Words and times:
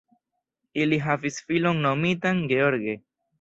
Ili 0.85 0.97
havis 1.07 1.37
filon 1.51 1.83
nomitan 1.89 2.41
Gheorghe. 2.55 2.99